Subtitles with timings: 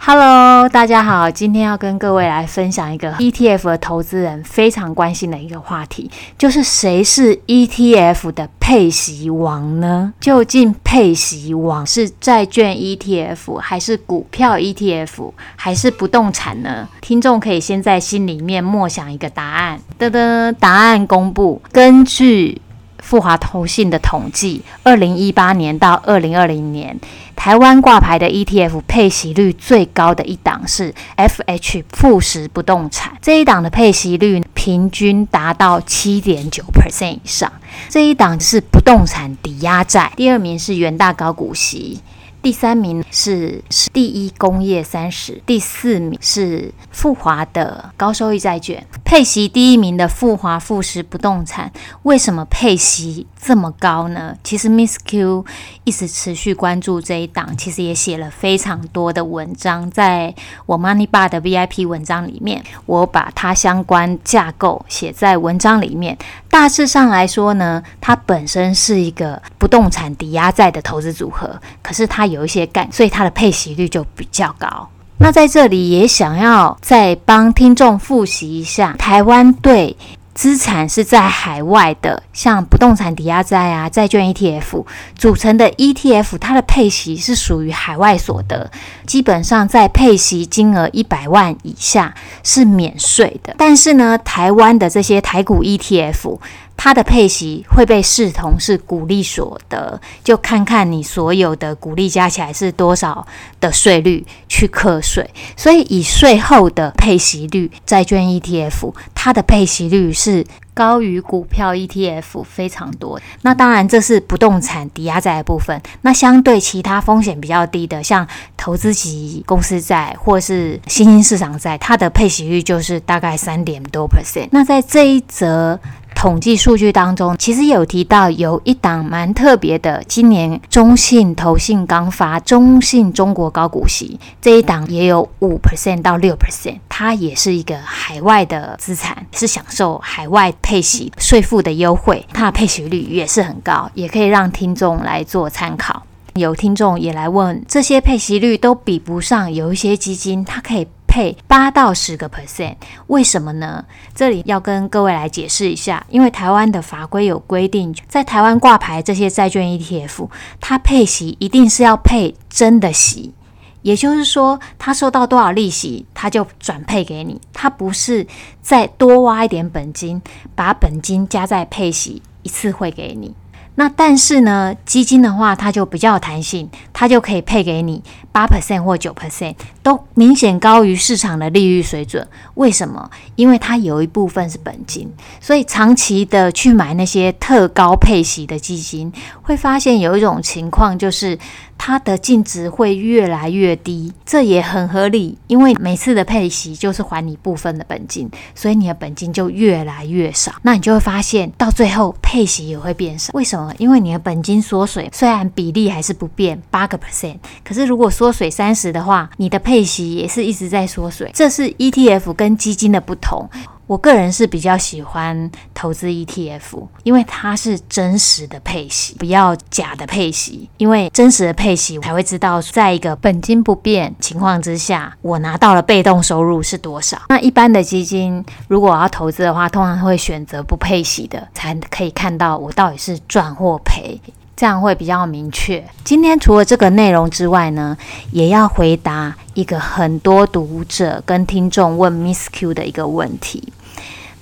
[0.00, 10.14] Hello，大家好，今天要跟各位来分享一个 ETF 的投资人非常关心的一个话题，就是谁是 ETF 的配息王呢？
[10.20, 16.88] 究竟配息王是债券 ETF，还是股票 ETF，还是不动产呢？
[17.00, 19.80] 听众可以先在心里面默想一个答案。
[19.98, 22.62] 噔噔，答案公布，根据。
[22.98, 26.98] 富华投信的统计，二零一八年到二零二零年，
[27.36, 37.52] 台湾挂牌的 ETF 配息率最高的一档是 FH 富时不动产，这一档的配息率平均达到七点九 percent 以上。
[37.88, 42.00] 这一档是不动产抵押债，第二名是元大高股息。
[42.40, 48.86] 第三名是第一工业三十，第四名是富华的高收益债券。
[49.04, 54.36] 配息第一名的富华富时不动产，为什么配息这么高呢？
[54.44, 55.44] 其实 Miss Q
[55.84, 60.34] 一直持续关注这一档，其实也写了非常多的文章，在
[60.66, 66.16] 我 Money Bar 的 VIP 文章里面，我把它相关架构写在文章里面。
[66.50, 74.88] 大致上来说呢，它本身是一个不动产抵押债的投资组合，可是它有一些干，所以它的配息率就比较高。
[75.18, 79.96] 那在这里也想要再帮听众复习一下，台湾对
[80.38, 84.84] 资产是在海外的，像不动产抵押债啊、债券 ETF
[85.16, 88.70] 组成的 ETF，它的配息是属于海外所得，
[89.04, 93.56] 基本上在配息金额一百万以下是免税的。
[93.58, 96.38] 但是呢，台湾的这些台股 ETF。
[96.80, 103.26] 它的配息会被视同是股利所得，就看看你所有的股利加起来是多少
[103.58, 104.24] 的税率
[104.58, 105.30] 去课税。
[105.56, 113.20] 所以以税后的配息率，债券 ETF 它的配息率是高于股票 ETF 非常多。
[113.42, 115.80] 那当然这是不动产抵押债的部分。
[116.02, 118.26] 那相对其他风险比较低的，像
[118.56, 124.48] 投资级公司债或是新兴市场债，它的配息率就是大概三点多 percent。
[124.50, 125.78] 那在这一则。
[126.18, 146.02] 统计数据当中，其实有提到有一档蛮特别的，今年中信投信刚发中信中国高股息这一档也有五 percent 到六 percent，它也是一个海外的资产，是享受海外配息税负的优惠，它的配息率也是很高，也可以让听众来做参考。
[146.34, 150.88] 有听众也来问，这些配息率都比不上有一些基金，它可以。
[151.08, 152.76] 配八到十个 percent，
[153.08, 153.84] 为什么呢？
[154.14, 160.28] 这里要跟各位来解释一下，因为台湾的法规有规定，在台湾挂牌这些债券 ETF，
[160.60, 163.34] 它配息一定是要配真的息，
[163.82, 168.26] 也就是说，它收到多少利息，它就转配给你，它不是
[168.60, 170.20] 再多挖一点本金，
[170.54, 173.34] 把本金加在配息一次汇给你。
[173.76, 176.68] 那但是呢，基金的话，它就比较有弹性，
[176.98, 179.54] 它就可以配给你八 percent 或九 percent，
[179.84, 182.26] 都明显高于市场的利率水准。
[182.54, 183.08] 为什么？
[183.36, 185.08] 因为它有一部分是本金，
[185.40, 191.38] 所以长期的去买那些特高配息的基金，会发现有一种情况就是。
[191.80, 200.50] 它的净值会越来越低，这也很合理，因为每次的配息就是还你部分的本金，所以你的本金就越来越少。
[200.62, 203.30] 那你就会发现，到最后配息也会变少。
[203.32, 203.72] 为什么？
[203.78, 211.30] 因为你的本金缩水，虽然比例还是不变八个 percent，可是如果缩水三十的话，你的配息也是一直在缩水。
[211.32, 213.48] 这是 ETF 跟基金的不同。
[213.86, 220.68] 我个人是比较喜欢投资 ETF，因为它是真实的配息，不要假的配息。
[220.76, 227.18] 因为真实的配息才会知道，在一个本金不变情况之下，我拿到了被动收入是多少。
[227.30, 234.20] 那一般的基金，如果我要投资的话，通常会选择不配息的，才可以看到我到底是赚或赔，
[234.58, 235.84] 这样会比较明确。
[236.02, 237.96] 今天除了这个内容之外呢，
[238.32, 243.72] 也要回答一个很多读者跟听众问 Miss Q 的一个问题。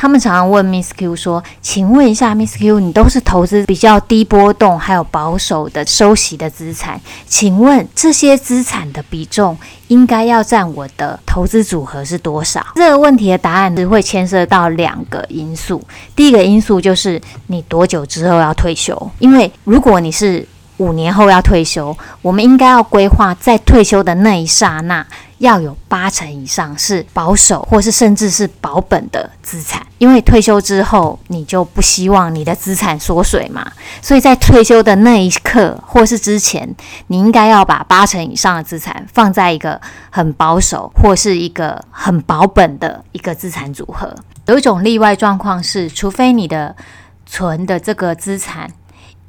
[0.00, 9.58] 他们常常问 Miss Q 说：“请问一下，Miss Q，你都是投资比较低波动还有保守的收息的资产，请问这些资产的比重
[9.88, 15.82] 应该要占我的投资组合是多少？”这个问题的答案是会牵涉到两个因素。
[16.16, 20.48] 第一个因素就是你多久之后要退休，因为如果你是
[20.78, 25.06] 五年后要退休，我们应该要规划在退休的那一刹那。
[25.40, 29.84] 要有八成以上是保守，或是甚至是保本的资产。
[29.96, 33.66] 因为退休之后，你就不希望你的资产缩水嘛，
[34.02, 36.68] 所以在退休的那一刻，或是之前，
[37.06, 44.14] 你应该要把八成以上的资产放在一个很保守，或是一个很保本的一个资产组合。
[44.46, 46.76] 有一种例外状况是，除非你的
[47.24, 48.70] 存的这个资产，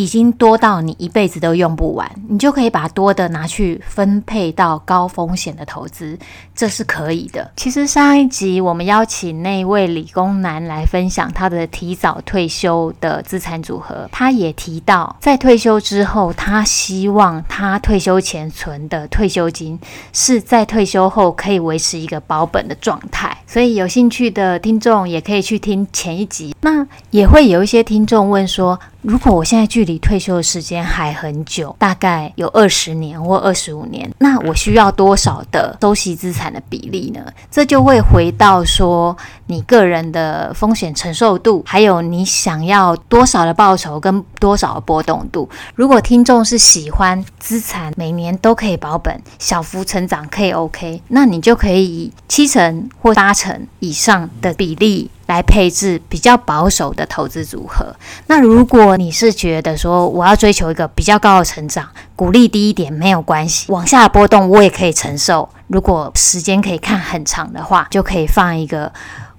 [0.00, 6.18] 已经多到你一辈子都用不完，你就可以把多的拿去分配到高风险的投资，
[6.54, 7.50] 这是可以的。
[7.54, 19.78] 其实上一集我们邀请那位理工男来分享他的提早退休的资产组合，他也提到，在退休之后，他希望他退休前存的退休金
[20.14, 23.36] 是在退休后可以维持一个保本的状态。
[23.46, 26.54] 所以有兴趣的听众也可以去听前一集。
[26.62, 37.20] 那也会有一些听众问说，如果我现在距离退休的时间还很久，大概有二十年或二十五年，那我需要多少的收息资产的比例呢？
[37.50, 39.16] 这就会回到说
[39.46, 45.48] 你个人的风险承受度，还有你想要多少的报酬跟多少的波动度。
[45.74, 55.10] 如果听众是喜欢资产每年都可以保本、小幅成长可以 OK，那你就可以以七成或八成以上的比例。
[55.30, 57.94] 来配置比较保守的投资组合。
[58.26, 65.48] 那如果你是觉得说我要追求一个比较高的成长，股利低一点没有关系，往下波动我也可以承受。
[65.68, 68.92] 如果时间可以看很长的话，就可以放一个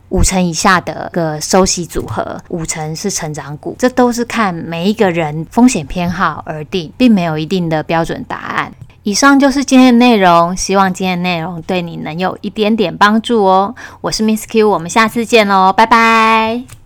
[0.08, 3.76] 五成以下的个收息组合，五成是成长股。
[3.78, 8.72] 这都是看每一个人风险偏好而定，并没有一定的标准答案。
[9.04, 13.74] 以上就是今天的内容，希望今天的内容对你能有一点点帮助哦。
[14.02, 16.81] 我是 Miss Q，我们下次见喽，拜拜。